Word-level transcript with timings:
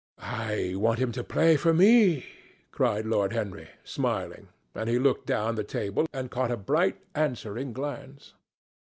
"I 0.17 0.73
want 0.77 0.97
him 0.97 1.11
to 1.11 1.23
play 1.23 1.57
to 1.57 1.75
me," 1.75 2.25
cried 2.71 3.05
Lord 3.05 3.33
Henry, 3.33 3.67
smiling, 3.83 4.47
and 4.73 4.89
he 4.89 4.97
looked 4.97 5.27
down 5.27 5.53
the 5.53 5.63
table 5.63 6.07
and 6.11 6.31
caught 6.31 6.49
a 6.49 6.57
bright 6.57 6.99
answering 7.13 7.71
glance. 7.71 8.33